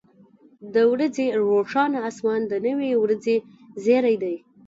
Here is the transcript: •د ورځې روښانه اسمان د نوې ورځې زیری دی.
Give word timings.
•د 0.73 0.75
ورځې 0.91 1.25
روښانه 1.45 1.99
اسمان 2.09 2.41
د 2.47 2.53
نوې 2.65 2.91
ورځې 3.03 3.35
زیری 3.83 4.15
دی. 4.23 4.35